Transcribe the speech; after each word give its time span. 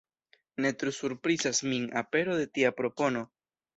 Ne 0.63 0.69
tre 0.83 0.93
surprizas 0.99 1.61
min 1.73 1.85
apero 2.03 2.39
de 2.41 2.49
tia 2.57 2.73
propono. 2.81 3.23